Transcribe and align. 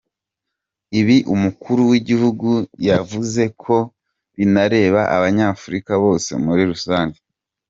Ibi 0.99 1.17
umukuru 1.33 1.81
w’igihugu 1.91 2.49
yavuze 2.89 3.43
ko 3.63 3.75
binareba 4.35 5.01
Abanyafurika 5.15 5.91
bose 6.03 6.31
muri 6.45 6.63
rusange. 6.71 7.17